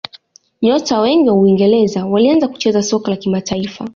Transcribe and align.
nyota 0.61 0.99
wengi 0.99 1.29
wa 1.29 1.35
uingereza 1.35 2.05
walianza 2.05 2.47
kucheza 2.47 2.83
soka 2.83 3.11
la 3.11 3.17
kimataifa 3.17 3.89